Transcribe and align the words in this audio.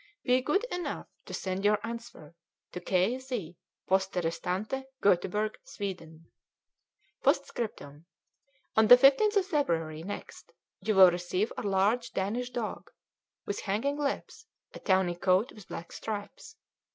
Be 0.23 0.41
good 0.41 0.63
enough 0.71 1.05
to 1.27 1.33
send 1.35 1.63
your 1.63 1.77
answer 1.85 2.33
to 2.71 2.79
K. 2.79 3.19
Z., 3.19 3.55
Poste 3.85 4.15
Restante, 4.15 4.85
Goteborg, 4.99 5.57
Sweden. 5.63 6.25
"P.S. 7.23 7.51
On 8.75 8.87
the 8.87 8.97
15th 8.97 9.35
of 9.37 9.45
February 9.45 10.01
next 10.01 10.53
you 10.81 10.95
will 10.95 11.11
receive 11.11 11.53
a 11.55 11.61
large 11.61 12.13
Danish 12.13 12.49
dog, 12.49 12.89
with 13.45 13.59
hanging 13.59 13.95
lips, 13.99 14.47
and 14.73 14.83
tawny 14.83 15.13
coat 15.13 15.51
with 15.51 15.67
black 15.67 15.91
stripes. 15.91 16.55